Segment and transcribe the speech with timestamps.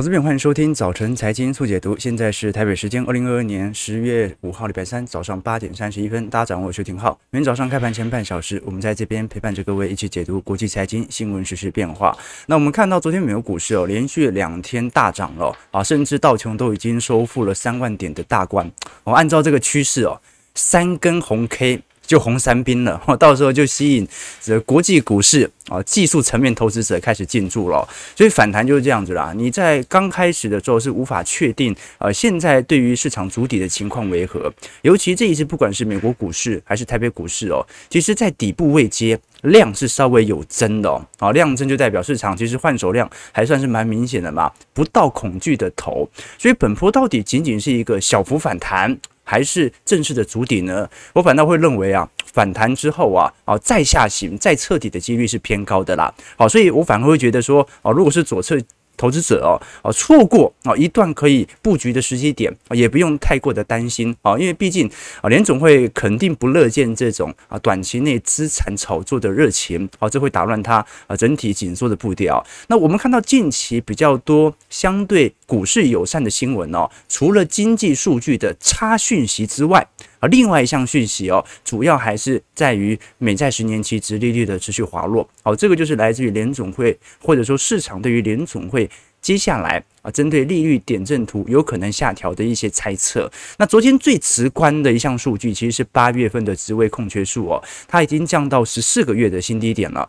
[0.00, 1.94] 投资朋友，欢迎收听早晨财经速解读。
[1.98, 6.26] 现在是台北时间二零二二年十月五号礼拜三早上八点三十一分。
[6.30, 7.20] 大家掌握我是廷浩。
[7.28, 12.16] 每天早上开盘前半小时，我们在这边陪伴着各位一起解读国际财经新闻、时事变化。
[12.46, 18.72] 那我们看到昨天美国股市哦，连续两天大涨了啊，甚至道琼都已经收复了三万点的大关。
[19.04, 20.18] 我按照这个趋势哦，
[20.54, 21.82] 三根红 K。
[22.10, 24.04] 就红三兵了， 到时候就吸引
[24.42, 29.32] 这国际股市啊技术层面投资者开始进驻了，所以反弹就是这样子啦。
[29.36, 34.52] 你在刚开始的时候是无法确定啊，现在对于市场主底的情况为何？
[34.82, 48.98] 尤其这一次不管是美国股市还是台北股市哦，其实在底部位接量是稍微有增的哦，啊量增就代表市场其实换手量还算是蛮明显的嘛，不到恐惧的头，所以本波到底仅仅是一个小幅反弹。
[49.30, 50.88] 还是正式的筑底呢？
[51.12, 56.12] 我反倒会认为啊，反弹之后啊，啊再下行、再彻底的几率是偏高的啦。
[56.36, 58.58] 好，所以我反而会觉得说，啊，如果是左侧。
[58.96, 64.86] 投资者哦，啊，错过啊一段可以布局的时机点啊，也不用太过的担心啊，因为毕竟
[65.22, 72.44] 啊联总会肯定不乐见这种啊短期内资产炒作的热情啊，这会打乱它啊整体紧缩的步调。
[72.68, 79.84] 那我们看到近期比较多相对股市友善的新闻哦，除了经济数据的差讯息之外。
[80.20, 85.28] 而另外一项讯息哦，主要还是在于美债十年期殖利率的持续滑落。
[85.42, 88.88] 好，这个就是来自于联总会，或者说市场对于联总会
[89.20, 93.28] 接下来啊，针对利率点阵图有可能下调的一些猜测。
[93.58, 100.08] 那昨天最直观的一项数据，其实是八月份的职位空缺数哦，它已经降到十四个月的新低点了。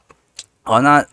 [0.61, 1.03] 好，那。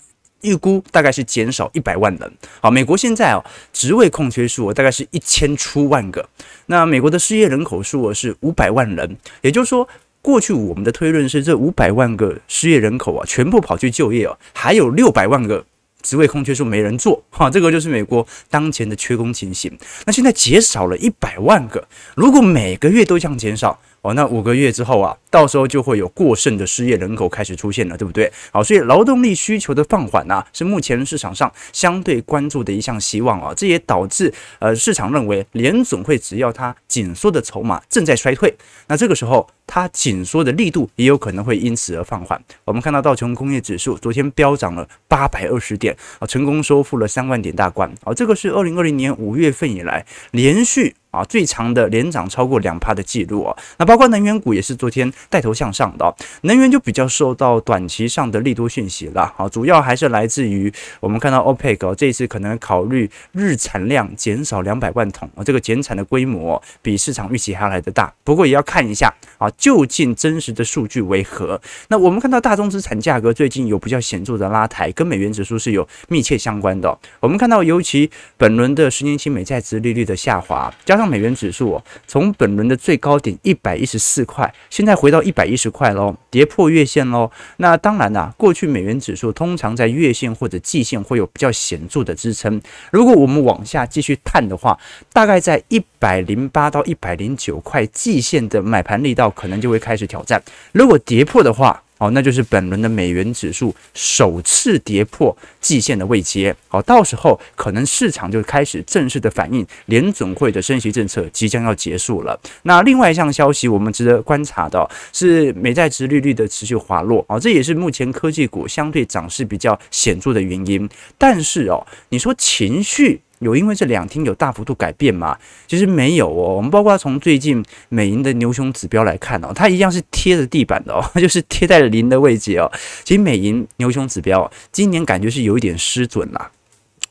[0.42, 2.33] 预估大概是减少一百万人。
[2.61, 6.28] 好，美国现在哦，职位空缺数大概是一千出万个。
[6.67, 9.89] 那美国的失业人口数是五百万人，也就是说，
[10.22, 15.64] 过去我们的推论是这五百万个失业人口啊，全部跑去就业哦，还有六百万个
[16.03, 17.22] 职位空缺数没人做。
[17.31, 19.77] 哈，这个就是美国当前的缺工情形。
[20.06, 23.81] 那现在减少了一百万个，如果每个月都这样减少。
[24.02, 28.31] 哦，那五个月之后啊，到时候就会有过剩的失业人口开始出现了，对不对？
[28.53, 33.53] 好，所以劳动力需求的放缓啊，是目前市场上相对关注的一项希望啊。
[33.56, 38.54] 这也导致呃，市场认为联总会只要它紧缩的筹码正在衰退，
[38.87, 42.41] 那这个时候它紧缩的力度也有可能会因此而放缓。
[42.64, 50.94] 我们看到道琼工业指数昨天飙涨了八百二十点啊，成功收复了三万点大关啊，这个是二零二零年五月份以来连续。
[51.10, 71.60] 啊，最长的连涨超过两趴的记录啊，那包括能源股也是昨天带头向上的，哦，能源就比较受到短期上的利多讯息了，好，主要还是来自于我们看到 OPEC 哦，这一次可能考虑日产量减少两百万桶啊，这个减产的规模比市场预期还要来得大，不过也要看一下啊，究竟真实的数据为何？
[71.88, 87.30] 那我们看到大宗资产价格最近有比较显著的拉抬，跟美元指数是有密切相关的，我们看到，尤其本轮的十年期美债殖利率的下滑，加上美元指数哦，从本轮的最高点一百一十四块，现在回到一百一十块喽，跌破月线喽。
[87.56, 92.60] 那当然啦，过去美元指数通常在月线或者季线会有比较显著的支撑。
[92.92, 94.78] 如果我们往下继续探的话，
[95.12, 100.42] 大概在一百零八到一百零九块季线的买盘力道可能就会开始挑战。
[100.72, 106.54] 如果跌破的话，好，那就是本轮的美元指数首次跌破季线的位阶。
[106.69, 112.38] 好，到时候可能市场就开始正式的反映联准会的升息政策即将要结束了。
[112.62, 117.25] 那另外一项消息，我们值得观察的是美债殖利率的持续滑落。
[117.28, 120.88] 啊，这也是目前科技股相对涨势比较显著的原因。
[121.19, 123.20] 但是哦，你说情绪？
[123.41, 125.38] 有因为这两天有大幅度改变吗？
[125.66, 126.56] 其实没有哦。
[126.56, 132.71] 我们包括从最近美银的牛熊指标来看哦，它一样是贴着地板的哦， 就是贴在了零的位置哦。
[133.04, 136.50] 其实美银牛熊指标今年感觉是有一点失准啦。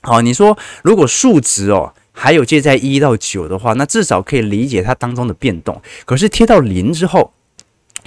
[0.02, 5.82] 好，你说如果数值哦还有介在一到九的话，那至少可以理解它当中的变动。
[6.06, 7.32] 可是贴到零之后。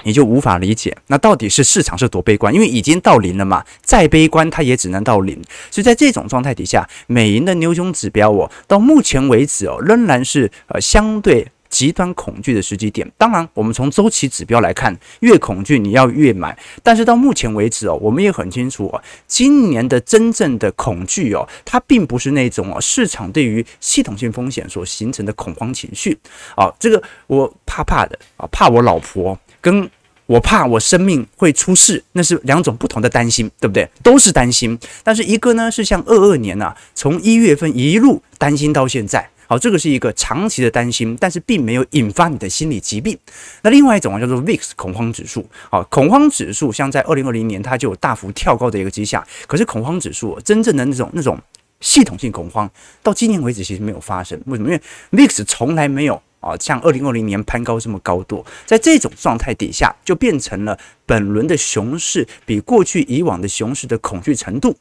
[0.02, 2.52] 你就无法理解，那到底是市场是多悲观？
[2.54, 5.40] 因为已经到零了嘛，再悲观它也只能到零。
[5.70, 13.08] 所以在这种状态底下，美银的牛熊指标哦，到目前为止哦，仍然是呃相对极端恐惧的时机点。
[13.16, 16.58] 当然，我们从周期指标来看，越恐惧你要越买。
[16.82, 26.18] 但是到目前为止哦，我们也很清楚哦，今年的真正的恐惧哦，它并不是那种哦市场对于系统性风险所形成的恐慌情绪
[26.56, 29.38] 啊，这个我怕怕的啊，怕我老婆。
[29.60, 29.90] 跟
[30.26, 33.88] 我怕我生命会出事，那是两种不同的担心，对不对？
[34.02, 43.18] 都是担心，但是一个呢是像二二年呐、啊，从一月份一路担心到现在，好，这个是一个长期的担心，但是并没有引发你的心理疾病。
[43.62, 51.36] 那另外一种啊叫做 VIX 恐慌指数，好，恐慌指数像在二零二零年它就有大幅跳高的一个迹象，可是恐慌指数真正的那种那种
[51.80, 52.70] 系统性恐慌，
[53.02, 54.40] 到今年为止其实没有发生。
[54.46, 54.70] 为什么？
[54.70, 54.80] 因为
[55.26, 64.76] VIX 从来没有啊像二零二零年攀高这么高度，在这种状态底下，就变成了本轮的熊市比过去以往的熊市的恐惧程度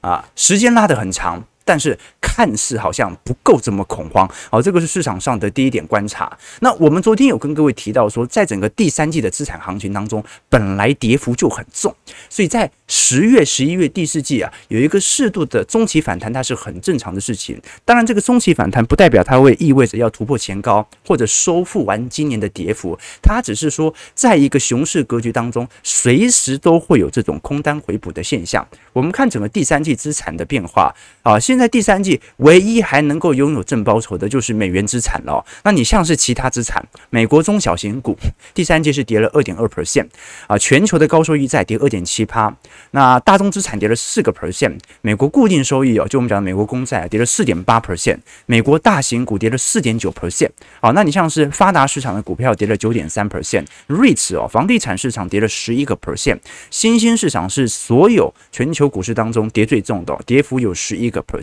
[0.00, 1.44] 啊时间拉得很长。
[1.64, 6.36] 但是看似好像不够这么恐慌，好，这个是市场上的第一点观察。
[6.60, 11.94] 那我们昨天有跟各位提到说，在整个第三季的资产行情当中，本来跌幅就很重，
[12.28, 17.60] 所以在十月、十一月第四季啊，有一个适度的中期反弹，它是很正常的事情。
[17.84, 28.66] 当然，这个中期反弹不代表它会意味着要突破前高或者收复完今年的跌幅，它只是说，在一个熊市格局当中，随时都会有这种空单回补的现象。
[28.92, 30.92] 我们看整个第三季资产的变化
[31.22, 35.44] 啊，现在第三季唯一还能够拥有正报酬的就是美元资产了。
[35.64, 36.80] 那你像是其他资产，
[37.10, 38.16] 美国中小型股
[38.54, 40.06] 第三季是跌了二点二 percent
[40.46, 42.54] 啊，全球的高收益债跌二点七趴，
[42.92, 50.50] 那大宗资产跌了四个 percent，美国固定收益哦，就我们讲的美国公债跌了四点八 percent，美国大型股跌了四点九 percent
[50.80, 56.38] 啊，那你像是发达市场的股票跌了九点三 percent，REITs 哦，房地产市场跌了十一个 percent，
[56.70, 58.90] 新兴市场是所有全球。
[58.90, 61.39] 股市当中跌最重的，跌幅有十一个 percent。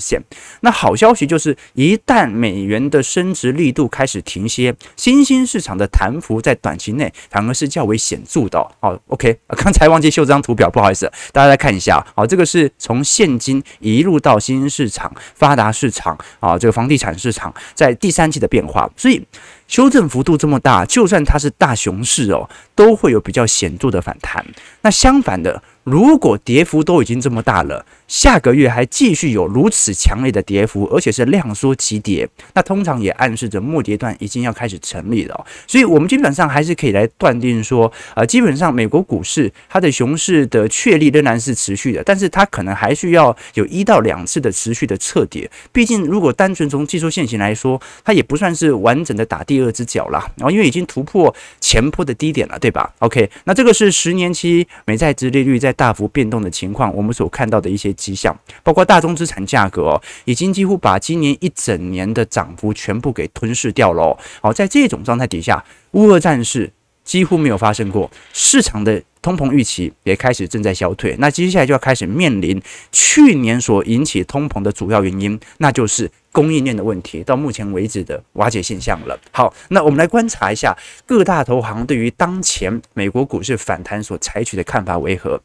[0.61, 8.59] 那好消息就是，一旦美元的升值力度开始停歇，新兴市场的弹幅在短期内反而是较为显著的。
[8.79, 12.05] 哦，OK， 刚才忘记秀这张图表，不好意思，大家来看一下。
[12.15, 18.89] 好，这个是从现金一路到新兴市场、发达市场啊，这个房地产市场在第三季的变化。
[18.95, 19.25] 所以
[19.67, 24.45] 修正幅度这么大，就算它是大熊市哦，都会有比较显著的反弹。
[24.81, 25.61] 那相反的。
[25.83, 35.45] 如果跌幅都已经这么大了，下个月还继续有如此强烈的跌幅，而且是量缩急跌，那通常也暗示着末跌段已经要开始成立了。
[35.67, 45.49] 所以，我们基本上还是可以来断定说，呃，基本上美国股市它的熊市的确立仍然是持续的，但是它可能还需要有一到两次的持续的测跌。
[45.73, 58.33] 毕竟，如果单纯从技术线型来说，它也不算是完整的打第二只脚了，然后因为已经突破前波的低点了，对吧？OK，那这个是十年期美债殖利率在大幅变动的情况，我们所看到的一些迹象，
[58.63, 64.17] 包括大宗资产价格哦，已经几乎把今年一整年的涨幅全部给吞噬掉了哦。
[64.41, 66.71] 好，在这种状态底下，乌俄战事
[67.03, 71.15] 几乎没有发生过，市场的通膨预期也开始正在消退。
[71.19, 72.61] 那接下来就要开始面临
[72.91, 79.17] 去年所引起通膨的主要原因，那就是供应链的问题，到目前为止的瓦解现象了。
[79.31, 85.41] 好，那我们来观察一下各大投行对于当前美国股市反弹所采取的看法为何。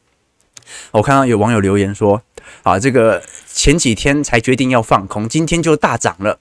[0.91, 2.23] 我看到有网友留言说
[2.63, 3.23] ：“啊，这个
[3.53, 6.39] 前几天才决定要放空，今天就大涨了，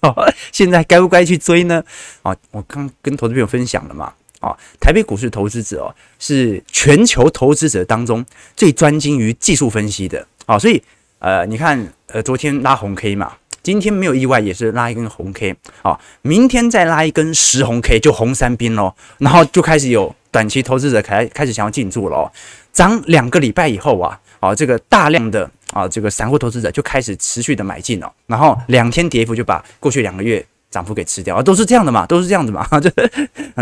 [0.52, 1.82] 现在该不该去追呢？”
[2.22, 8.24] 啊，我刚跟投资朋友分享了嘛，啊，台北股市投资者哦，是全球投资者当中
[8.56, 10.82] 最专精于技术分析的，啊，所以
[11.18, 13.32] 呃，你看，呃，昨天拉红 K 嘛，
[13.62, 22.32] 今天没有意外也是拉一根红 K，啊，明天再拉一根十红 K 就红三兵喽，然后就开始有短期投资者开开始想要进驻了哦。
[22.72, 32.90] 涨两个礼拜以后啊，啊，这个大量的啊，这个散户投资者就开始持续的买进了，然后两天跌幅就把过去两个月涨幅给吃掉啊，都是这样的嘛，都是这样子嘛， 就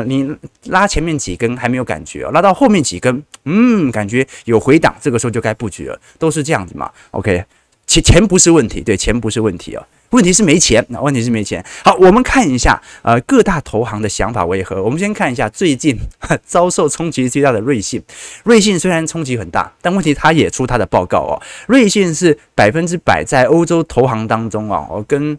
[0.06, 0.34] 你
[0.64, 7.44] 拉前面几根还没有感觉，拉到后面几根，嗯，感觉有回档，这个时候就该布局了，都是这样子嘛，OK，
[7.86, 9.86] 钱钱不是问题，对，钱不是问题啊。
[10.10, 11.64] 问题是没钱，那问题是没钱。
[11.84, 14.82] 好，我们看一下，呃，各大投行的想法为何？
[14.82, 15.96] 我们先看一下最近
[16.44, 18.02] 遭受冲击最大的瑞信。
[18.44, 21.34] 瑞信虽然冲击很大，但问题它也出它的报告哦。
[21.66, 25.38] 瑞信是百分之百在欧洲投行当中啊，哦，跟。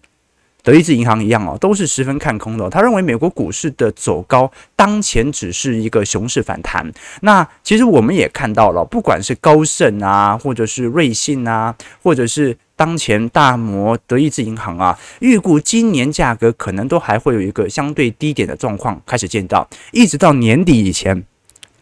[0.66, 2.68] 德意志银行一样哦，都是十分看空的。
[2.72, 6.92] 他认为美国股市的走高，当前只是一个熊市反弹。
[7.22, 21.24] 那其实我们也看到了，不管是高盛啊，或者是瑞信啊，或者是当前大摩德意志银行啊，预估今年价格可能都还会有一个相对低点的状况开始见到，一直到年底以前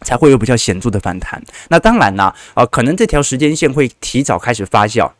[0.02, 1.42] 才会有比较显著的反弹。
[1.70, 5.10] 那当然呢，啊，可能这条时间线会提早开始发酵。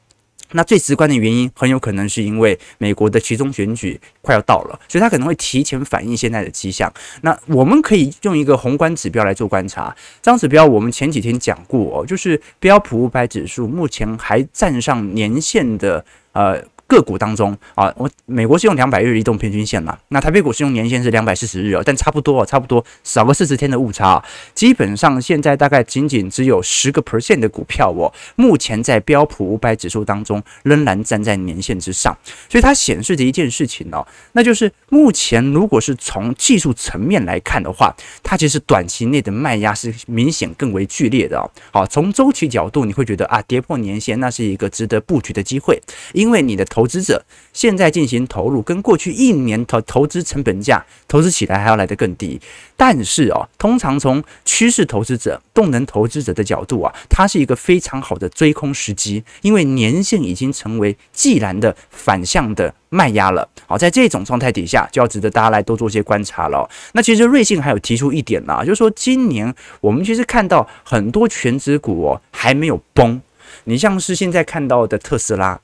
[0.54, 6.92] 那最直观的原因，很有可能是因为美国的集中选举快要到了，所以它可能会提前反映现在的迹象。
[7.22, 24.22] 那我们可以用一个宏观指标来做观察，这张指标我们前几天讲过哦，就是标普五百指数目前还站上年线的呃个股当中啊，我美国是用两百日移动平均线嘛，那台北股是用年线是两百四十日哦，但差不多哦，差不多少个四十天的误差，
[24.54, 32.16] 基本上现在大概仅仅只有十个 percent 的股票哦，目前在标普五百指数当中仍然站在年线之上，
[32.48, 41.50] 所以它显示的一件事情哦，那就是目前如果是从技术层面来看的话，它其实短期内的卖压是明显更为剧烈的哦。
[41.72, 45.80] 好，从周期角度你会觉得啊，跌破年线那是一个值得布局的机会，
[46.12, 52.40] 因为你的投资者现在进行投入，跟过去一年投投资成本价投资起来还要来得更低。
[52.76, 63.48] 但是哦，通常从趋势投资者、动能投资者的角度啊，它是一个非常好的追空时机，因为年线已经成为既然的反向的卖压了。
[63.68, 66.68] 好，在这种状态底下，就要值得大家来多做些观察了。
[66.94, 73.22] 那其实瑞信还有提出一点啦，就是说今年我们其实看到很多全值股哦还没有崩。
[73.66, 75.58] 你像是现在看到的特斯拉、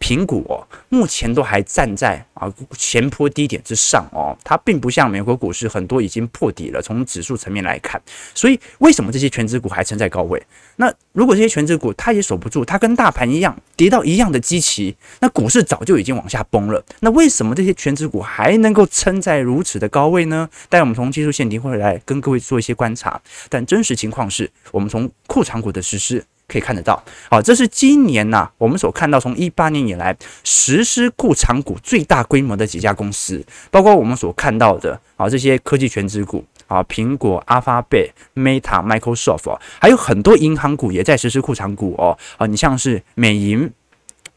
[0.00, 6.80] 苹果，目前都还站在啊前坡低点之上哦，它并不像美国股市很多已经破底了。
[6.80, 8.00] 从指数层面来看，
[8.34, 10.42] 所以为什么这些全值股还撑在高位？
[10.76, 16.82] 那如果这些全值股它也守不住，它跟大盘一样跌到一样的基期，那股市早就已经往下崩了。
[17.00, 20.48] 那为什么这些全值股还能够撑在如此的高位呢？
[20.70, 26.24] 待我们从技术线型会来跟各位做一些观察，但真实情况是我们从库藏股的实施。
[26.50, 43.70] 可以看得到，好，这是今年呐、我们所看到从一八年以来实施库藏股最大规模的几家公司，包括我们所看到的啊这些科技全职股啊，苹果、阿法贝、Meta、Microsoft，还有很多银行股也在实施库藏股哦，啊，你像是美银、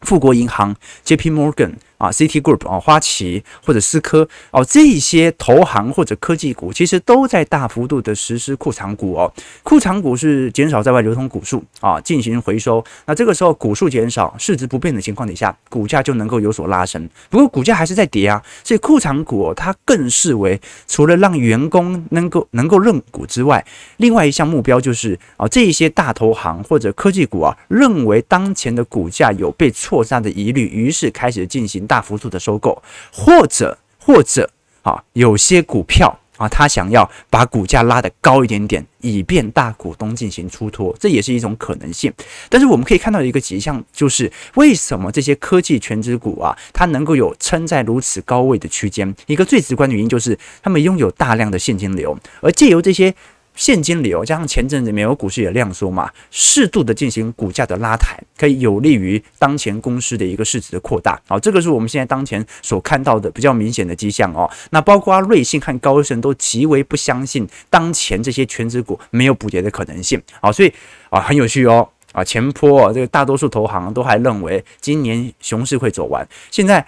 [0.01, 1.71] 富国银行、JP Morgan。
[1.97, 9.31] 啊，CT Group 啊，花旗或者思科哦，这些投行或者科技股其实都在大幅度的实施库藏股哦。
[9.63, 12.83] 库藏股是减少在外流通股数啊，进行回收。
[13.05, 17.07] 那这个时候股数减少，市值不变的情况底下，股价就能够有所拉升。
[17.29, 23.63] 不过股价还是在跌啊，所以库藏股哦，它更视为除了让员工能够能够认股之外，
[23.97, 31.82] 另外一项目标就是啊，这一些大投行或者科技股啊，认为当前的股价有被错杀的疑虑，于是开始进行。
[31.87, 34.49] 大幅度的收购，或者或者
[34.81, 42.11] 啊，有些股票啊，他想要把股价拉得高一点点，以便大股东进行出脱，这也是一种可能性。
[42.49, 49.15] 但是我们可以看到一个迹象，就是为什么这些科技全值股啊，它能够有撑在如此高位的区间？
[49.27, 53.13] 一个最直观的原因就是，他们拥有大量的现金流，而借由这些。
[53.55, 61.21] 现金流加上前阵子美国股市也量缩嘛，适度的进行股价的拉抬，可以有利于当前公司的一个市值的扩大。
[61.27, 64.49] 好，这个是我们现在当前所看到的比较明显的迹象哦。
[64.71, 70.19] 那包括瑞信和高盛都极为不相信当前这些全值股没有补跌的可能性。
[70.41, 70.73] 好，所以
[71.09, 76.83] 啊很有趣哦啊前波这个大多数投行都还认为今年熊市会走完，现在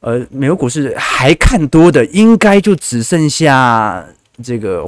[0.00, 4.04] 呃美国股市还看多的应该就只剩下
[4.42, 4.84] 这个。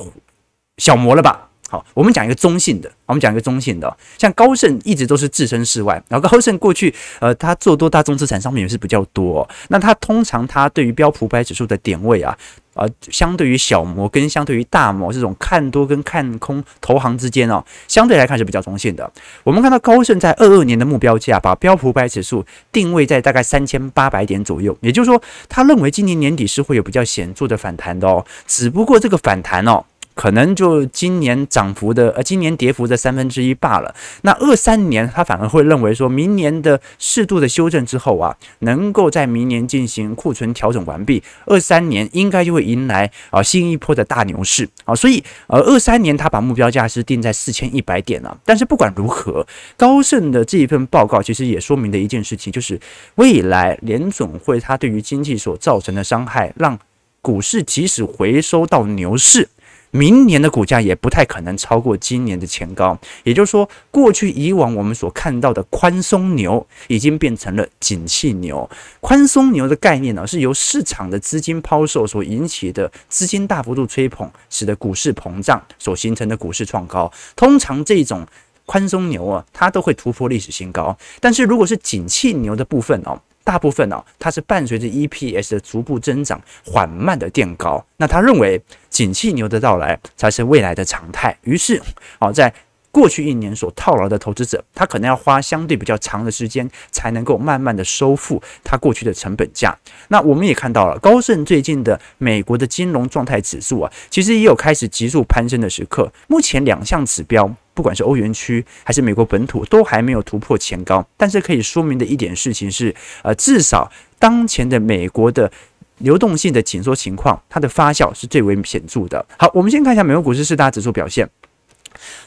[0.79, 1.49] 小魔了吧？
[1.69, 6.01] 好，我们讲一个中性的，我们讲一个中性的，像高盛一直都是置身事外。
[6.09, 9.49] 然后高盛过去，呃，他做多大宗资产商品也是比较多。
[9.69, 12.37] 那他通常他对于标普五百指数的点位啊，
[12.75, 19.11] 呃，相对于小摩跟相对于大摩这种看多跟看空投行之间哦，相对来看是比较中性的。
[19.43, 28.25] 我们看到高盛在二二年的目标价，把标普五百指数定位在大概三千八百点左右，也就是说，他认为今年年底是会有比较显著的反弹的哦。
[28.47, 29.85] 只不过这个反弹哦。
[30.17, 33.95] 可能就今年涨幅的，呃，今年跌幅的三分之一罢了。
[34.23, 44.95] 那二三年他反而会认为说，明年的适度的修正之后啊，能够在明年进行库存调整完毕，二三年应该就会迎来啊新一波的大牛市啊。
[44.95, 48.39] 所以呃，二三年他把目标价是定在四千一百点了。
[48.47, 49.47] 但是不管如何，
[49.77, 52.81] 高盛的这一份报告其实也说明了一件事情，就是
[53.17, 56.79] 未来联准会它对于经济所造成的伤害，让
[57.21, 59.51] 股市即使回收到牛市。
[59.97, 68.69] 明年的股价也不太可能超过今年的前高，也就是说，过去以往我们所看到的宽松牛已经变成了景气牛。
[69.01, 77.11] 宽松牛的概念呢，是由市场的资金抛售所引起的资金大幅度吹捧，使得股市膨胀所形成的股市创高。
[77.35, 78.27] 通常这种
[78.67, 80.97] 宽松牛啊，它都会突破历史新高。
[81.21, 83.19] 但是如果是景气牛的部分哦。
[83.47, 87.83] 大部分呢、它是伴随着 EPS 的逐步增长，缓慢的垫高。
[87.97, 88.61] 那他认为，
[88.91, 91.39] 景气牛的到来才是未来的常态。
[91.43, 91.81] 于是，
[92.19, 92.53] 哦，在
[92.91, 99.73] 过去一年所套牢的投资者，他可能要花相对比较长的时间，才能够慢慢的收复他过去的成本价。
[100.09, 106.13] 那我们也看到了，高盛最近的美国的金融状态指数啊，其实也有开始急速攀升的时刻。
[106.27, 107.55] 目前两项指标。
[107.77, 111.07] 不管是欧元区还是美国本土，都还没有突破前高。
[111.15, 112.93] 但是可以说明的一点事情是，
[113.23, 115.53] 呃，至少当前的美国的
[115.99, 119.25] 流动性的紧缩情况，它的发酵是最为显著的。
[119.39, 121.29] 好，我们先看一下美国股市四大指数表现。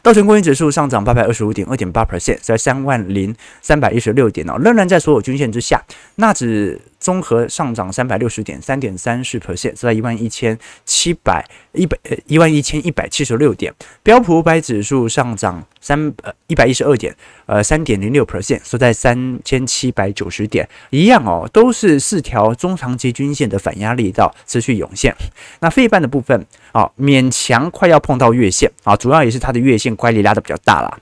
[0.01, 5.83] 道琼工业指数上涨八百二十五点二点八 percent，在三万零三百一十六点哦，仍然在所有均线之下。
[6.15, 13.73] 纳指综合上涨三百六十点三点三四 percent，在一万一千七百一百呃一万一千一百七十六点。
[14.03, 17.15] 标普五百指数上涨三呃一百一十二点
[17.45, 20.67] 呃三点零六 percent，收在三千七百九十点。
[20.89, 25.15] 一样哦，都是四条中长期均线的反压力道持续涌现。
[25.61, 30.99] 那费半的部分啊、哦，勉强快要碰到月线啊、主要也是它的月线乖离拉的比较大啦。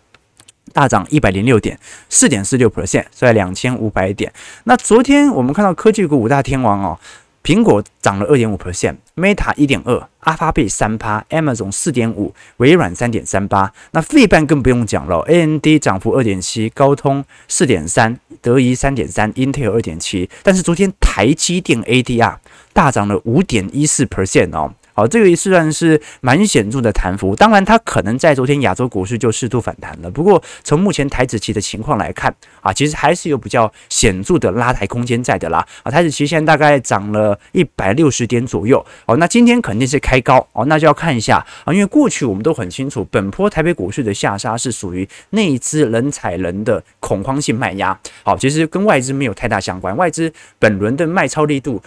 [0.74, 4.31] 大涨一百零六点，四点四六 percent，在两千五百点。
[4.65, 7.00] 那昨天我们看到科技股五大天王哦，
[7.43, 13.71] 苹果涨了二点五 percent，Meta 一点二，阿发贝三趴，Amazon 四点五，微软三点三八。
[13.91, 20.29] 那费半更不用讲了，AMD 涨幅二点七，高通四点三，德仪三点三，Intel 二点七。
[20.43, 22.36] 但是昨天台积电 ADR
[22.74, 24.74] 大涨了五点一四 percent 哦。
[24.98, 27.36] 好，这个也算是蛮显著的弹幅。
[27.36, 30.10] 当然，它可能在昨天亚洲股市就适度反弹了。
[30.10, 35.63] 不过，从目前台指期的情况来看，啊，其实还是有比较显著的拉抬空间在的啦。
[35.84, 38.84] 啊，台指期现在大概涨了一百六十点左右。
[39.06, 40.44] 哦，那今天肯定是开高。
[40.54, 47.96] 哦，那就要看一下啊，因为过去我们都很清楚，本波台北股市的下杀是属于内资人踩人的恐慌性卖压。
[48.24, 51.80] 好，其实跟外资没有太大相关，外资本轮的卖超力度。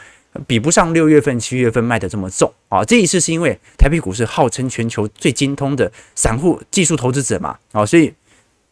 [0.47, 2.85] 比不上六月份、七月份卖的这么重啊！
[2.85, 8.13] 这一次是因为台币股市号称全球最精通的散户技术投资者嘛，啊，所以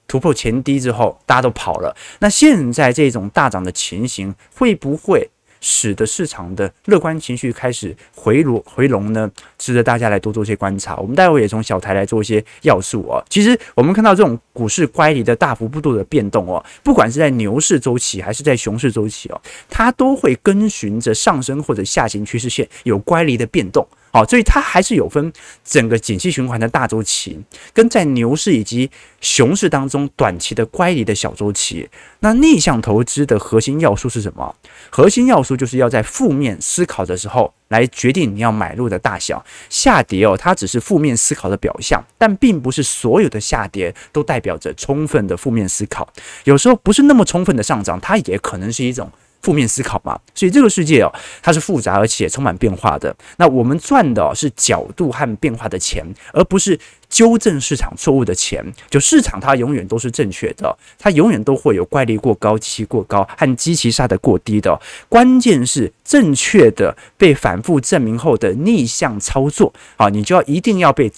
[0.07, 1.95] 突破前低之后，大家都跑了。
[2.21, 5.29] 那现在这种大涨的情形会不会？
[5.61, 10.97] 使得市场的乐观情绪开始回落回笼呢，值得大家来多做些观察。
[10.97, 13.23] 我们待会也从小台来做一些要素哦。
[13.29, 23.87] 其实我们看到这种股市乖离的大幅度的变动哦，不管是在牛市周期还是在熊市周期哦，它都会跟循着上升或者下行趋势线有乖离的变动。
[24.11, 25.33] 好，所以它还是有分
[25.65, 27.39] 整个景气循环的大周期，
[27.73, 31.89] 跟在牛市以及熊市当中短期的乖离的小周期。
[32.21, 34.55] 那逆向投资的核心要素是什么？
[34.91, 39.45] 核心要素就是要在负面思考的时候来决定你要买入的大小。
[39.69, 46.09] 下跌哦，它只是负面思考的表象，但并不是所有的下跌都代表着充分的负面思考。
[46.45, 49.11] 有时候不是那么充分的上涨，它也可能是一种。
[49.43, 53.15] 负面思考嘛，所以这个世界哦，它是复杂而且充满变化的。
[53.37, 58.65] 那我们赚的是角度和变化的钱，而不是纠正市场错误的钱。
[58.91, 64.79] 就市场它永远都是正确的，它永远都会有怪力过高、期过高和机器杀得过低的。
[65.09, 71.11] 关键是正确的被反复证明后的逆向操作啊，你就要一定要被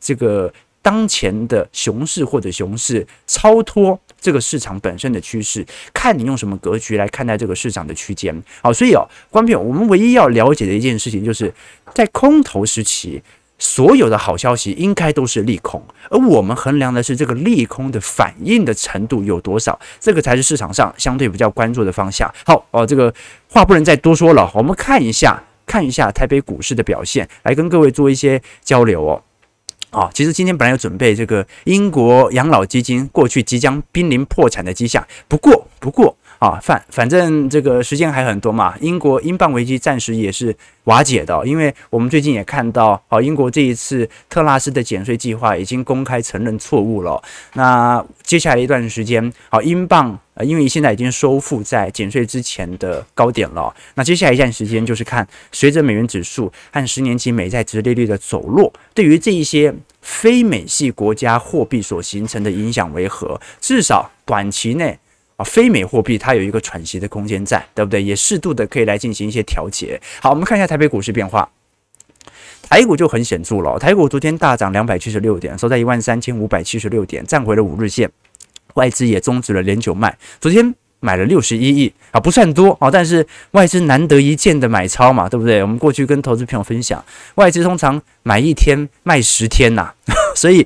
[0.00, 3.98] 这个当前的熊市或者熊市超脱。
[4.20, 8.34] 这个市场本身的趋势，看你用什么格局来看待这个市场的区间。
[8.62, 11.52] 好，所以哦，观众朋友，我们唯一要了解的一件事情，就是
[11.94, 13.22] 在空头时期，
[13.58, 22.32] 所有的好消息应该都是利空，而我们衡量的是这个利空的反应的程度有多少，这个才是市场上相对比较关注的方向。
[22.44, 23.12] 好哦，这个
[23.48, 29.22] 话不能再多说了，我们看一下，看一下台北股市的表现，来跟各位做一些交流哦。
[29.90, 47.20] 啊、其实今天本来有准备这个英国养老基金过去即将濒临破产的迹象，不过不过啊，反反正这个时间还很多嘛，英国英镑危机暂时也是瓦解的，因为我们最近也看到，啊，英国这一次特拉斯的减税计划已经公开承认错误了。
[47.54, 53.74] 那接下来一段时间，好，英镑呃，因为现在已经收复在减税之前的高点了。
[53.94, 63.40] 那接下来一段时间就是看，随着美元指数和十年期美债殖利率的走弱，对于这一些非美系国家货币所形成的影响为何？
[63.60, 64.96] 至少短期内。
[65.38, 68.02] 啊，非美货币它有一个喘息的空间在，对不对？
[68.02, 69.98] 也适度的可以来进行一些调节。
[70.20, 71.48] 好，我们看一下台北股市变化，
[72.68, 73.78] 台股就很显著了。
[73.78, 78.10] 台股昨天大涨两百七十六点，收在一万三千五百七十六点，站回了五日线。
[78.74, 85.62] 外资也终止了连九卖，昨天买了六十一亿啊，不算多啊，但是外资难得一见的买超嘛，对不对？
[85.62, 87.04] 我们过去跟投资朋友分享，
[87.36, 89.94] 外资通常买一天卖十天呐、
[90.38, 90.64] 所以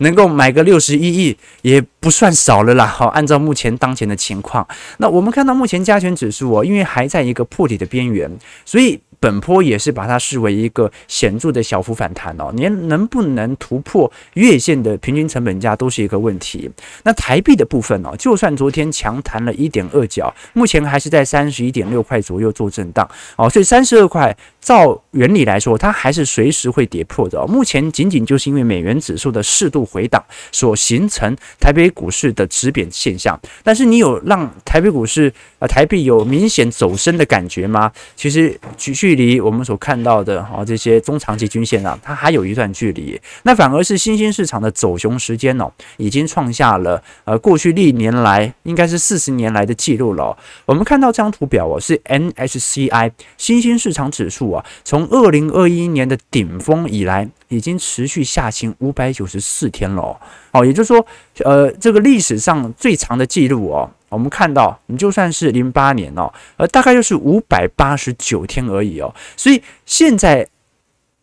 [0.00, 2.84] 能够买个六十一亿也不算少了啦。
[2.84, 4.66] 好，按照目前当前的情况，
[4.98, 8.30] 那我们看到目前加权指数哦，因为还在一个破底的边缘，
[8.64, 9.00] 所以。
[9.20, 16.70] 本波也是把它视为一个显著的小幅反弹哦，您能不能突破月线的平均成本价都是一个问题。
[17.02, 24.32] 那台币的部分哦，就算昨天强弹了一点二角，目前还是在三十一点六块左右做震荡哦，所以三十二块
[24.68, 27.42] 照原理来说，它还是随时会跌破的。
[27.46, 33.40] 目前仅仅就是因为美元指数的适度回档所形成台北股市的止贬现象。
[33.64, 37.90] 但是你有让台北股市啊、呃、台币有明显走升的感觉吗？
[38.14, 43.18] 其实距距离我们所看到的啊、哦、这些中长期均线啊，它还有一段距离。
[43.44, 50.36] 那反而是新兴市场的走熊时间哦，已经创下了呃过去历年来应该是四十年来的记录了、哦。
[50.66, 60.18] 我们看到这张图表哦，是 N H C I 新兴市场指数啊，从二零二一年的顶峰以来，已经持续下行五百九十四天了
[60.52, 60.64] 哦。
[60.64, 61.06] 也就是说，
[61.44, 69.14] 呃，这个历史上最长的记录哦，我们看到，你就算是零八年哦，呃，大概就是五百八十九天而已哦。
[69.36, 70.46] 所以现在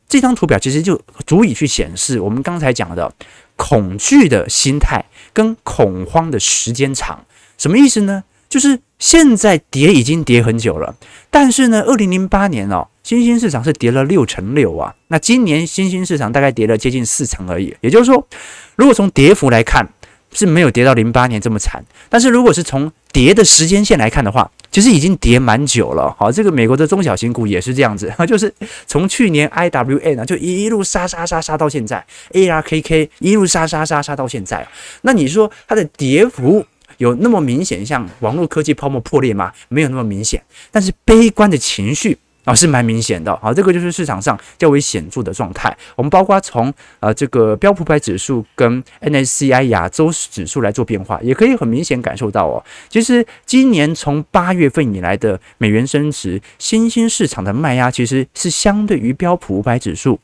[0.08, 3.12] 这张图表其实就足以去显示我们刚才讲的
[3.56, 7.26] 恐惧的心态跟恐慌的时间长，
[7.58, 8.24] 什么意思呢？
[8.48, 10.96] 就是现在跌已经跌很久了，
[11.30, 17.72] 但是呢，二零零八年哦，新兴市场是跌了六成六啊，那今年新兴市场大概跌了接近四成而已。
[17.82, 18.28] 也就是说，
[18.76, 19.88] 如果从跌幅来看，
[20.34, 26.16] 是没有跌到零八年这么惨，但是如果是从跌的时间线来看的话，其实已经跌蛮久了。
[26.18, 28.52] 好，这个美国的中小型股也是这样子， 就是
[28.88, 34.68] 从去年 IWM 啊，就一路杀杀杀杀到现在，ARKK 一路杀杀杀杀到现在。
[35.04, 36.66] 那你说它的跌幅？
[36.98, 39.52] 有那么明显像网络科技泡沫破裂吗？
[39.68, 40.42] 没有那么明显，
[40.72, 43.36] 但是悲观的情绪啊是蛮明显的。
[43.42, 45.76] 好，这个就是市场上较为显著的状态。
[45.96, 52.64] 我们包括从呃这个标普五百指数跟 N S C I 亚洲指数来做变化，也可以很明显感受到哦。
[52.88, 60.20] 其实今年从八月份以来的美元升值，新兴市场的卖压其实是相对于标普五百指数。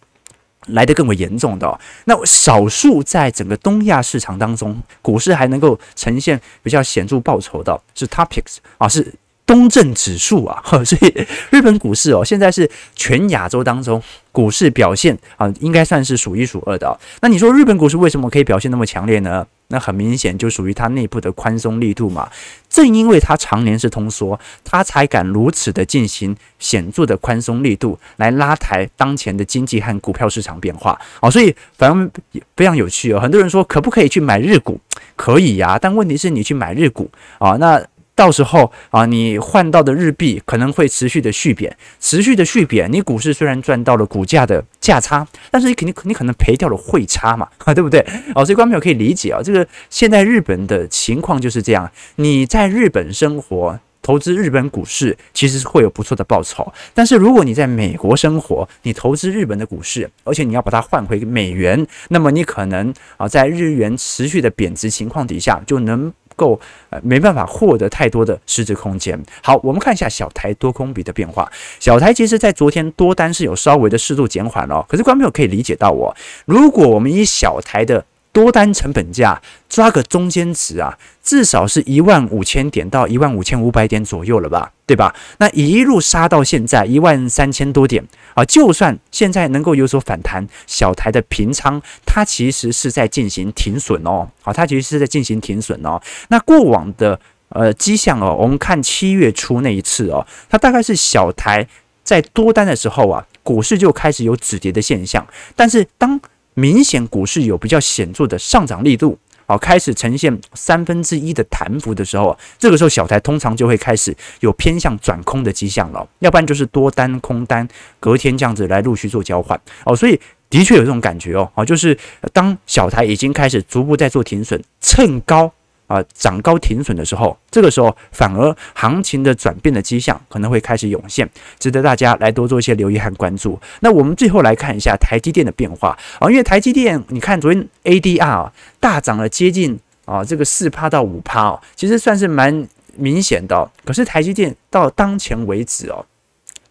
[0.68, 9.12] 来得更为严重的，那少数在整个东亚市场当中，股市还能够呈现比较显著报酬的是 Topics 啊，是
[9.52, 16.98] 东证指数啊， 所以日本股市哦，现在是全亚洲当中股市表现啊，应该算是数一数二的。
[17.20, 19.46] 那你说日本股市为什么可以表现那么强烈呢？
[19.68, 22.30] 那很明显就属于它内部的宽松力度嘛。
[22.70, 31.30] 正因为它常年是通缩，它才敢如此的进行显著的宽松力度来拉抬当前的经济和股票市场变化哦。
[31.30, 32.10] 所以反正
[32.56, 33.20] 非常有趣哦。
[33.20, 34.80] 很多人说可不可以去买日股？
[35.18, 37.82] 可以呀，但问题是你去买日股啊，那。
[38.14, 48.06] 到时候啊，你换到的日币可能会持续的续贬，持续的续贬，你股市虽然赚到了股价的价差，但是你肯定你可能赔掉了汇差嘛，啊 对不对？
[48.36, 66.14] 哦，所以观众朋友可以理解啊，这个现在日本的情况就是这样，你在日本生活，投资日本股市其实是会有不错的报酬，但是如果你在美国生活，你投资日本的股市，而且你要把它换回美元，那么你可能啊在日元持续的贬值情况底下就能。
[66.42, 69.18] 够呃没办法获得太多的实质空间。
[69.44, 71.50] 好，我们看一下小台多空比的变化。
[71.80, 78.04] 小台其实在昨天多单是有稍微的适度减缓了，可是观众朋友可以理解到我，如果我们以小台的。
[78.34, 85.16] 多单成本价抓个中间值啊，至少是一万五千点到一万五千五百点左右了吧，对吧？
[85.38, 95.98] 那一路杀到现在一万三千多点啊，就算现在能够有所反弹，小台的平仓它其实是在进行停损哦，好，它其实是在进行停损哦。
[96.28, 101.66] 那过往的呃迹象哦，我们看七月初那一次哦，它大概是小台
[102.04, 105.26] 在多单的时候啊，股市就开始有止跌的现象，
[105.56, 106.20] 但是当
[106.54, 109.18] 明显股市有比较显著的上涨力度，
[109.52, 117.68] 好，开始呈现三分之一的弹幅的时候，这个时候小台通常就会开始有偏向转空的迹象了，要不然就是多单空单
[118.00, 120.18] 隔天这样子来陆续做交换哦，所以
[120.50, 121.98] 的确有这种感觉哦，好，就是
[122.32, 125.52] 当小台已经开始逐步在做停损，趁高。
[125.92, 133.60] 啊，涨高停损的时候，这个时候反而行情的转变的迹象可能会开始涌现，值得大家来多做一些留意和关注。
[133.82, 138.50] 那我们最后来看一下台积电的变化啊，因为台积电，你看昨天 ADR
[138.80, 143.70] 大涨了接近啊这个四趴到五趴哦，其实算是蛮明显的。
[143.84, 146.06] 可是台积电到当前为止哦，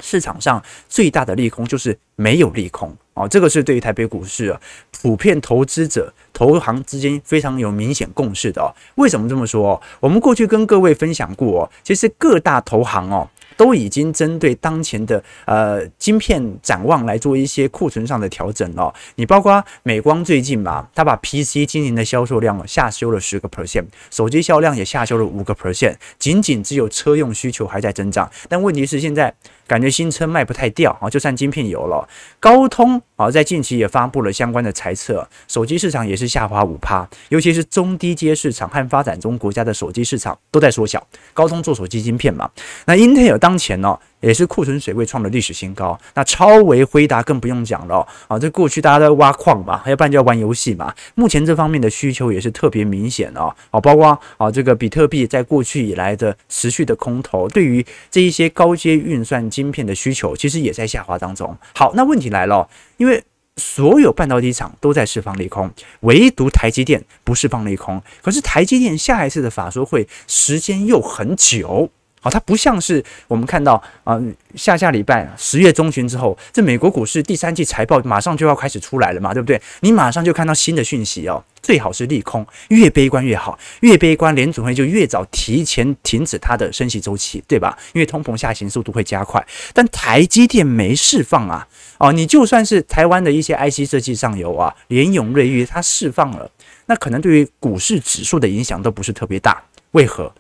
[0.01, 2.97] 市场上最大的利空就是没有利空。
[3.21, 4.61] 哦，这个是对于台北股市啊，
[5.03, 8.73] 普遍投资者、投行之间非常有明显共识的哦。
[8.95, 9.81] 为什么这么说？
[10.01, 13.29] 我们过去跟各位分享过哦，其实各大投行哦。
[13.61, 18.91] 都已经针对当前的呃晶片展望来做一些库存上的调整了。
[19.17, 28.31] 你包括美光最近嘛，它把 PC 今年的销售量下修了十个 percent，手机销量也下修了五个 percent，仅仅只有车用需求还在增长。
[28.49, 29.35] 但问题是现在
[29.67, 32.09] 感觉新车卖不太掉啊，就算晶片有了，
[32.41, 41.07] 高通啊在近期也发布了相关的猜测，手机市场也是下滑五趴，尤其是中低阶市场和发展中国家的手机市场都在缩小。
[41.35, 42.51] 高通做手机晶片嘛，
[42.87, 45.99] 那英特尔当当前呢，也是库存水位创了历史新高。
[46.15, 50.95] 那超微、辉达更不用讲了啊，这过去大家都在挖矿嘛，要不然就要玩游戏嘛。
[51.17, 61.53] 目前这方面的需求也是特别明显哦，啊，包括啊这个比特币在过去以来的持续的空头，对于这一些高阶运算晶片的需求，其实也在下滑当中。
[61.75, 63.21] 好，那问题来了，因为
[63.57, 65.69] 所有半导体厂都在释放利空，
[66.03, 68.01] 唯独台积电不释放利空。
[68.23, 71.91] 可是台积电下一次的法说会时间又很久。
[72.21, 74.21] 好，它不像是我们看到啊、
[74.55, 79.61] 下下礼拜十月中旬之后，这美国股市第三季财报马上就要开始出来了嘛，对不对？
[79.81, 87.77] 你马上就看到新的讯息哦，最好是利空，越悲观越好，越悲观联总会就越早提前停止它的升息周期，对吧？
[87.95, 89.43] 因为通膨下行速度会加快。
[89.73, 91.67] 但台积电没释放啊，
[91.99, 96.51] 哦，你就算是台湾的一些 IC 设计上游啊，联咏、瑞昱它释放了，
[96.85, 100.31] 那可能对于股市指数的影响都不是特别大，为何？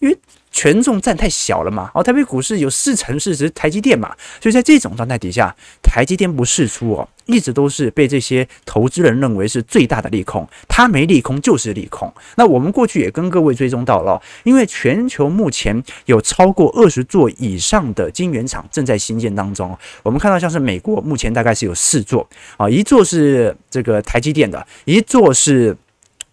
[0.00, 0.18] 因为
[0.54, 12.10] 权重占太小了嘛，哦，台北股市有四成市值台积电嘛，所以在这种状态底下，台积电不释出哦，一直都是被这些投资人认为是最大的利空，它没利空就是利空。
[12.36, 22.24] 那我们过去也跟各位追踪到了，因为全球目前有超过二十座以上的晶圆厂正在新建当中，我们看到像是美国目前大概是有四座
[22.56, 25.76] 啊，一座是这个台积电的，一座是。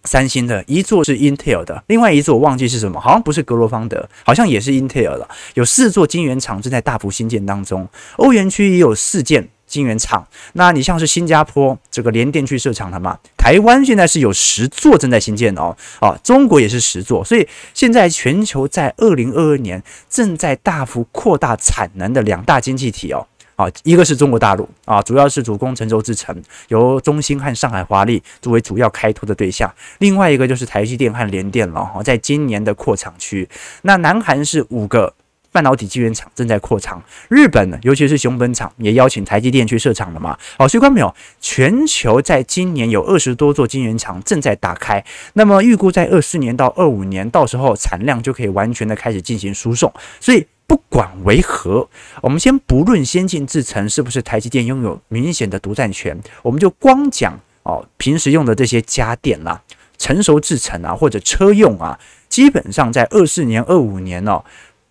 [0.04, 5.28] 三星的一座是 Intel 的，另外一座我忘记是什么，好像不是格罗方德，好像也是 Intel 的。
[5.54, 7.88] 有四座晶圆厂正在大幅新建当中，
[8.18, 10.28] 欧元区也有四件晶圆厂。
[10.54, 13.20] 那你像是新加坡这个联电去设厂了嘛？
[13.38, 17.24] 台湾现在是有十座正在新建哦，啊，中国也是十座。
[17.24, 23.28] 所以现在全球在二零二二年正在大幅扩大产能的两大经济体哦。
[23.62, 26.36] 啊，一个是中国大陆啊，主要是主攻成州之城，
[26.69, 29.71] 由中兴和上海华丽作为主要开拓的对象。
[30.00, 33.47] 另外一个就是台积电和联电了哈，在今年的扩厂区。
[33.84, 35.13] 那南韩是五个
[35.52, 40.36] 半导体晶圆厂正在扩厂，日本呢，尤其是熊本厂也邀请台积电去设厂了嘛。
[40.58, 45.04] 好，所以看没有，全球在今年有二十多座晶圆厂正在打开。
[45.34, 49.93] 那么预估在二四年到二五年，到时候产量就可以完全的开始进行输送。
[50.19, 50.47] 所以。
[50.72, 51.90] 不管为何，
[52.22, 59.62] 我们先不论先进制程是不是台积电拥有明显的独占权，我们就光讲哦，平时用的这些家电啦、
[59.98, 64.42] 成熟制程啊或者车用啊，基本上在二四年、二五年哦，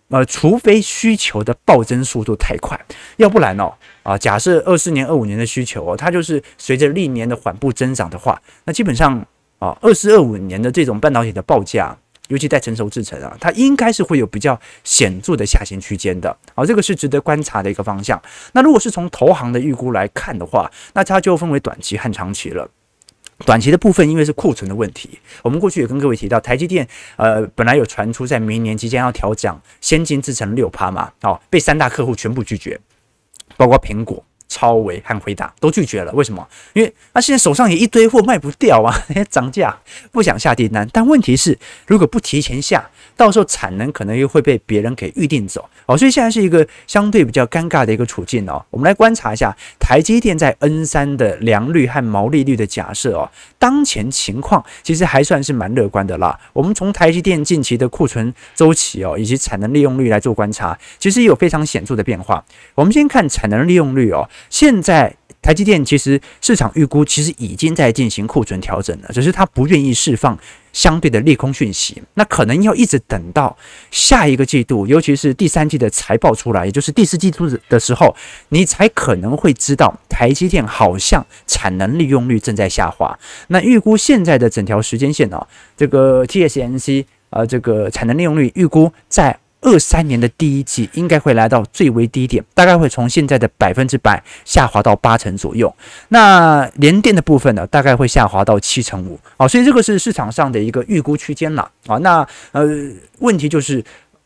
[0.09, 2.79] 呃，除非需求的暴增速度太快，
[3.17, 9.17] 要不然哦啊，假设二四年、二五年的需求哦，它就是随着历年的缓步增长的话，那基本上
[9.57, 11.97] 啊，二四、二五年的这种半导体的报价。
[12.31, 18.19] 尤其在成熟制程啊，它应该是会有比较显著的下行区间的，好，这个是值得观察的一个方向。
[18.53, 22.69] 那如果是从投行的预估来看的话，那它就分为短期和长期了。
[23.45, 32.79] 短期的部分，因为是库存的问题，我们过去也跟各位提到，台积电呃本来有传出在明年即将要调涨先进制程六趴嘛，好，被三大客户全部拒绝，
[33.57, 34.23] 包括苹果。
[34.51, 36.45] 超微和回答都拒绝了，为什么？
[36.73, 38.93] 因为他现在手上也一堆货卖不掉啊，
[39.31, 39.73] 涨价
[40.11, 40.85] 不想下订单。
[40.91, 42.85] 但问题是，如果不提前下，
[43.15, 48.61] 到时候产能可能又会被别人给预定走哦，所以现在是一个相对比较尴尬的一个处境哦。
[48.69, 56.37] 我们来观察一下台积电在 N 三的良率和毛利率的假设哦，当前情况其实还算是蛮乐观的啦。
[56.51, 62.43] 我们从台积电近期的库存周期哦，以及产能利用率来做观察，其实也有非常显著的变化。
[62.75, 64.27] 我们先看产能利用率哦。
[64.49, 70.37] 现在台积电其实市场预估其实已经在进行库存调整了，只是它不愿意释放
[70.71, 73.57] 相对的利空讯息，那可能要一直等到
[73.89, 78.15] 下一个季度，尤其是第三季的财报出来，也就是第四季度的时候，
[78.49, 83.17] 你才可能会知道台积电好像产能利用率正在下滑。
[83.47, 89.40] 那预估现在的整条时间线啊，这个 TSMC 啊，这个产能利用率预估在。
[89.61, 95.73] 二三年的第一季应该会来到最为低点，大概会从现在的百分之百下滑到八成左右。
[96.09, 99.19] 那联电的部分呢，大概会下滑到七成五。
[99.37, 101.69] 啊，所以这个是市场上的一个预估区间了。
[101.85, 102.67] 啊，那呃，
[103.19, 103.83] 问题就是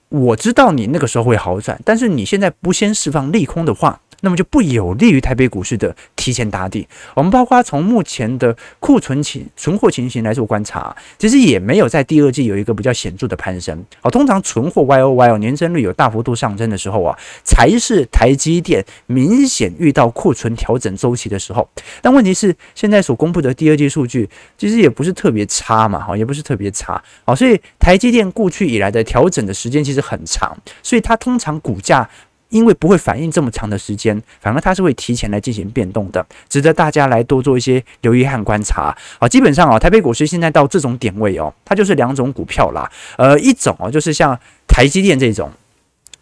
[0.09, 3.99] 我知道你那个时候会好转，但是你现在不先释放利空的话。
[4.25, 6.85] 那么就不有利于台北股市的提前打底。
[7.13, 13.85] 我们包括从目前的库存情、存货情形来做观察，其实也没有在第二季有一个比较显著的攀升。
[14.01, 21.69] 好，通常存货 Y O Y 哦，年增率有大幅度上升的时候啊，才是台积电明显遇到库存调整周期的时候。
[22.01, 26.99] 但问题是，现在所公布的第二季数据其实也不是特别差嘛，哈，也不是特别差。
[27.23, 32.09] 好，所以台积电过去以来的调整的时间其实很长，所以它通常股价。
[32.55, 38.95] 因为不会反应这么长的时间，反而它是会提前来进行变动的，值得大家来多做一些留意和观察。
[39.19, 42.89] 好，基本上啊，台北股市现在到这种点位哦，它就是两种股票啦。
[43.17, 45.51] 呃，一种哦，就是像台积电这种，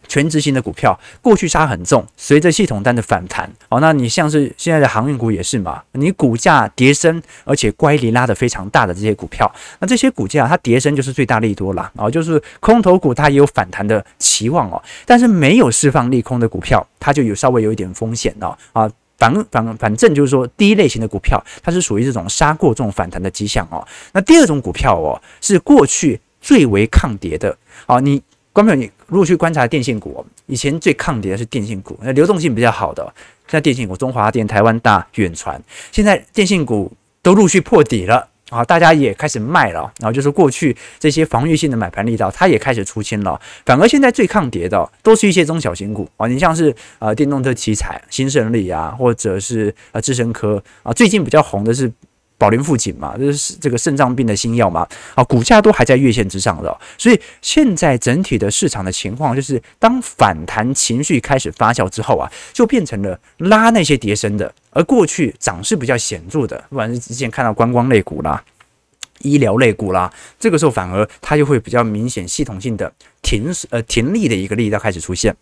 [0.07, 11.91] 权值型的股票过去杀很重，随着系统单的反弹，哦，那你像是现在的航运股也是嘛，你股价跌升，而且乖离拉得非常大的这些股票，那这些股价它跌升就是最大利多啦。
[11.95, 28.21] 哦，就是空头股它也有反弹的期望哦，但是没有释放利空的股票，它就有稍微有一点风险哦，啊，反反反正就是说第一类型的股票，它是属于这种杀过重反弹的迹象哦，那第二种股票哦，是过去最为抗跌的，哦，你。
[28.53, 33.03] 观众朋友，你如果去观察电信股，以前最抗跌的是电信股，那流动性比较好的，
[33.47, 35.59] 现在电信股，中华电、台湾大、远传，
[35.91, 51.91] 现在电信股都陆续破底了啊，大家也开始卖了，然后就是过去这些防御性的买盘力道，它也开始出清了，反而现在最抗跌的都是一些中小型股啊，你像是呃电动车奇才、新胜利啊，或者是呃智深科啊，最近比较红的是。
[52.43, 68.43] 宝林富锦嘛，就是这个肾脏病的新药嘛，啊，股价都还在月线之上的，所以现在整体的市场的情况就是，当反弹情绪开始发酵之后啊，就变成了拉那些跌升的，而过去涨势比较显著的，不管是之前看到观光类股啦、
[69.19, 75.33] 医疗类股啦，这个时候反而它就会比较明显系统性的停呃停利的一个力道开始出现。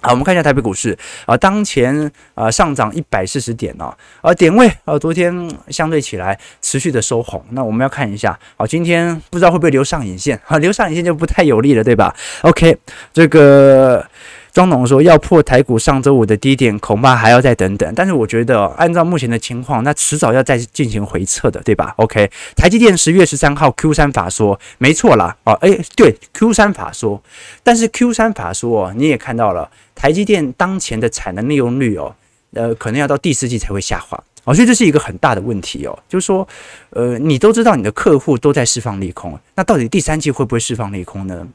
[0.00, 12.76] 好，我们看一下台北股市啊，当前啊上涨一百四十点哦，啊点位啊昨天相对起来持续的收红，那我们要看一下，好，今天不知道会不会留上影线啊，留上影线就不太有利了，对吧？OK，
[13.12, 14.06] 这个。
[14.52, 17.90] 庄董说要破台股上周五的低点，恐怕还要再等等。
[17.96, 25.34] 但是我觉得，按照目前的情况，那迟早要再进行回测的，对吧？OK，台积电十月十三号 Q 三法说，没错啦。
[25.44, 27.22] 哦，哎，对，Q 三法说，
[27.62, 32.14] 但是 Q 三法说哦，你也看到了，台积电当前的产能利用率哦，
[32.52, 34.22] 呃，可能要到第四季才会下滑。
[34.44, 36.46] 哦，所以这是一个很大的问题哦，就是说，
[36.90, 41.46] 呃，你都知道你的客户都在释放利空，那到底第三季会不会释放利空呢？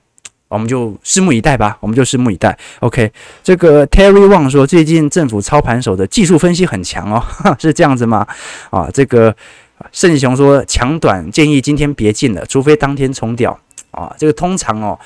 [0.50, 2.58] 我们就拭目以待吧，我们就拭目以待。
[2.80, 3.12] OK，
[3.44, 7.24] 这个 Terry Wang 说，最近政府操盘手的技术分析很强哦，
[7.60, 8.26] 是这样子吗？
[8.70, 9.36] 啊，这个
[9.92, 13.58] 盛雄说，强短建议今天别进了，除非当天冲掉
[13.92, 14.16] 啊。
[14.18, 14.98] 这个通常哦，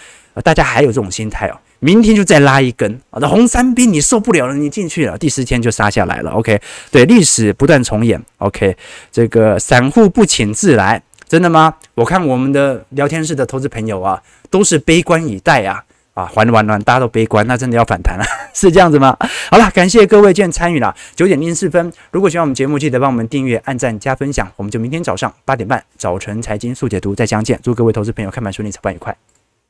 [0.44, 6.32] 大家还有这种心态哦，明天就再拉一根啊，那红三兵你受不了了，你进去了，第四天就杀下来了。
[6.32, 8.22] OK，对，历史不断重演。
[8.38, 8.78] OK，
[9.12, 11.02] 这个散户不请自来。
[11.32, 11.74] 真的吗？
[11.96, 15.82] 我看我们的聊天室的投资朋友啊，都是悲观以待啊
[16.14, 19.16] 啊，还完完，大家都悲观，那真的要反弹了， 是这样子吗？
[19.50, 29.16] 好了，感谢各位今天参与了，九点零四分，如果喜欢我们节目，记得帮我们订阅、按赞、加分享，我们就明天早上八点半早晨财经速解读再相见，祝各位投资朋友看盘顺利，操盘愉快。